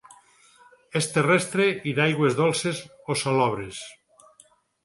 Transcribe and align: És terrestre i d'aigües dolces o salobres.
És 0.99 1.07
terrestre 1.17 1.67
i 1.91 1.95
d'aigües 1.99 2.39
dolces 2.41 2.81
o 3.15 3.19
salobres. 3.25 3.87